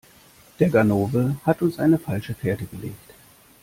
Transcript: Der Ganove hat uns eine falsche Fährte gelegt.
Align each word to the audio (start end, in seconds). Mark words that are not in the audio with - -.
Der 0.57 0.71
Ganove 0.71 1.35
hat 1.45 1.61
uns 1.61 1.77
eine 1.77 1.99
falsche 1.99 2.33
Fährte 2.33 2.65
gelegt. 2.65 3.13